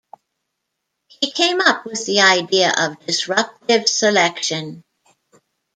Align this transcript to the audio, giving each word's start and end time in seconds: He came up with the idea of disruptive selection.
He 1.09 1.29
came 1.29 1.61
up 1.61 1.85
with 1.85 2.07
the 2.07 2.21
idea 2.21 2.73
of 2.75 2.99
disruptive 3.05 3.87
selection. 3.87 4.83